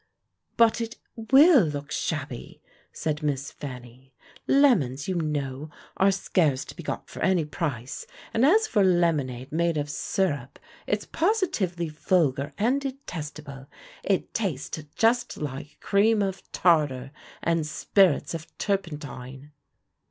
"But 0.57 0.81
it 0.81 0.95
will 1.15 1.63
look 1.63 1.91
shabby," 1.91 2.59
said 2.91 3.21
Miss 3.21 3.51
Fanny. 3.51 4.15
"Lemons, 4.47 5.07
you 5.07 5.13
know, 5.13 5.69
are 5.95 6.09
scarce 6.09 6.65
to 6.65 6.75
be 6.75 6.81
got 6.81 7.07
for 7.07 7.21
any 7.21 7.45
price, 7.45 8.07
and 8.33 8.43
as 8.43 8.65
for 8.65 8.83
lemonade 8.83 9.51
made 9.51 9.77
of 9.77 9.91
sirup, 9.91 10.57
it's 10.87 11.05
positively 11.05 11.87
vulgar 11.89 12.51
and 12.57 12.81
detestable; 12.81 13.67
it 14.03 14.33
tastes 14.33 14.79
just 14.95 15.37
like 15.37 15.77
cream 15.81 16.23
of 16.23 16.51
tartar 16.51 17.11
and 17.43 17.67
spirits 17.67 18.33
of 18.33 18.47
turpentine." 18.57 19.51